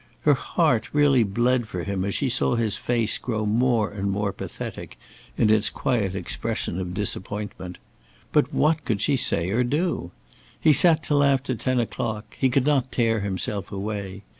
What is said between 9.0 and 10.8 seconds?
say or do? He